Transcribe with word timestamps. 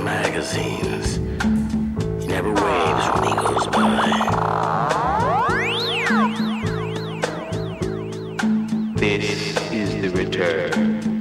magazines. 0.00 1.16
He 2.22 2.26
never 2.26 2.52
waves 2.52 3.06
when 3.14 3.22
he 3.24 3.34
goes 3.34 3.66
by. 3.66 4.10
This 8.96 9.56
is 9.72 10.02
the 10.02 10.10
return 10.10 11.19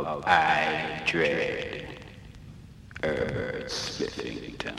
of 0.00 0.24
I 0.26 1.02
Dread. 1.06 1.86
Earth 3.02 3.68
Smithington. 3.68 4.76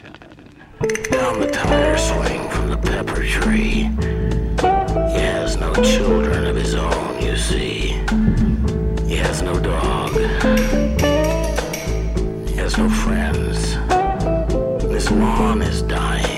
Down 1.12 1.39
the 1.39 1.52
tire 1.52 1.98
swing 1.98 2.49
from 2.49 2.70
the 2.70 2.77
pepper 2.77 3.23
tree. 3.23 3.89
He 5.14 5.19
has 5.19 5.58
no 5.58 5.73
children 5.75 6.45
of 6.45 6.56
his 6.56 6.73
own, 6.73 7.22
you 7.22 7.38
see. 7.38 8.00
He 9.08 9.16
has 9.17 9.41
no 9.44 9.59
dog. 9.59 10.11
He 12.47 12.56
has 12.56 12.78
no 12.78 12.89
friends. 12.89 13.73
His 14.91 15.11
lawn 15.11 15.61
is 15.61 15.84
dying. 15.84 16.33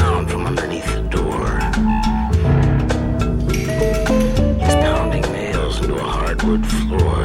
Sound 0.00 0.30
from 0.30 0.46
underneath 0.46 0.90
the 0.94 1.02
door? 1.18 1.46
He's 4.62 4.76
pounding 4.84 5.26
nails 5.38 5.76
into 5.80 5.94
a 5.94 6.08
hardwood 6.16 6.64
floor. 6.66 7.18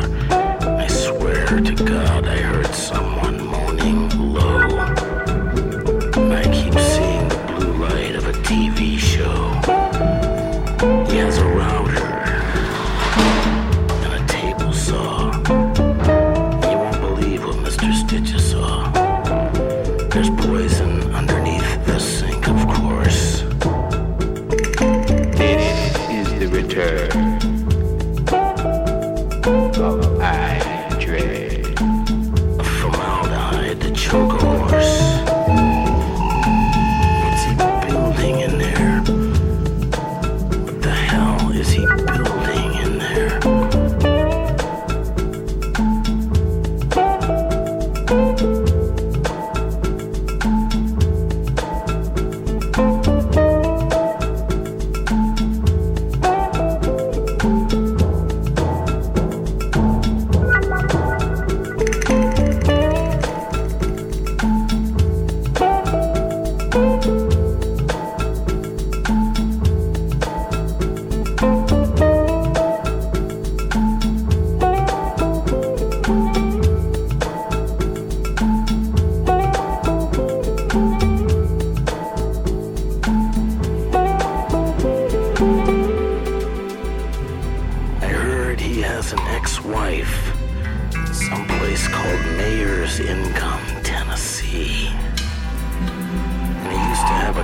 I 0.84 0.88
swear 0.88 1.46
to 1.68 1.74
God 1.92 1.95
Yeah. 26.96 27.55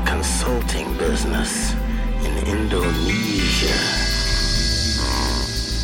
Consulting 0.05 0.87
business 0.97 1.73
in 2.25 2.37
Indonesia. 2.45 3.79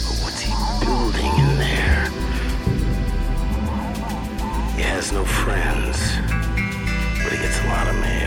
But 0.05 0.17
what's 0.23 0.41
he 0.41 0.53
building 0.83 1.33
in 1.44 1.57
there? 1.57 2.09
He 4.75 4.81
has 4.83 5.11
no 5.11 5.23
friends, 5.25 5.97
but 7.23 7.31
he 7.31 7.38
gets 7.38 7.59
a 7.63 7.67
lot 7.67 7.88
of 7.88 7.95
mail. 7.95 8.27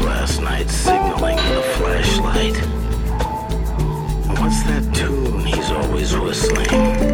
last 0.00 0.40
night 0.40 0.68
signaling 0.70 1.36
with 1.36 1.58
a 1.58 1.62
flashlight. 1.76 2.56
What's 4.38 4.62
that 4.64 4.94
tune 4.94 5.40
he's 5.40 5.70
always 5.70 6.16
whistling? 6.16 7.07